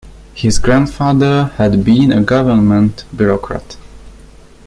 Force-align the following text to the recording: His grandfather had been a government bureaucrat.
His 0.33 0.57
grandfather 0.57 1.51
had 1.57 1.85
been 1.85 2.11
a 2.11 2.23
government 2.23 3.05
bureaucrat. 3.15 3.77